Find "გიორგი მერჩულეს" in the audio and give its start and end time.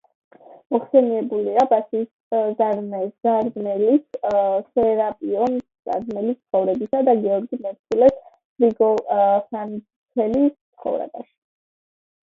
7.25-8.19